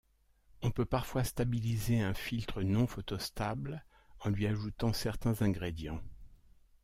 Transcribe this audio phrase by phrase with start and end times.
[0.63, 3.85] On peut parfois stabiliser un filtre non photostable
[4.21, 6.01] en lui ajoutant certains ingrédients.